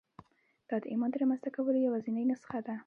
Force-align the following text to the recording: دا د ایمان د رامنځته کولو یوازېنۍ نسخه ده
دا 0.69 0.75
د 0.83 0.85
ایمان 0.91 1.09
د 1.11 1.15
رامنځته 1.21 1.49
کولو 1.55 1.83
یوازېنۍ 1.87 2.23
نسخه 2.31 2.59
ده 2.67 2.75